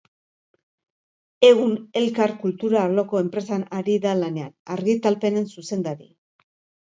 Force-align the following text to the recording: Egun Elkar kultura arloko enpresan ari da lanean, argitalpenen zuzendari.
Egun 1.49 1.73
Elkar 2.01 2.31
kultura 2.45 2.79
arloko 2.85 3.21
enpresan 3.25 3.65
ari 3.81 3.99
da 4.07 4.13
lanean, 4.23 4.55
argitalpenen 4.77 5.47
zuzendari. 5.57 6.09